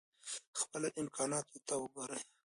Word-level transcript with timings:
خپلو 0.59 0.87
امکاناتو 1.01 1.57
ته 1.67 1.73
وګورئ. 1.81 2.23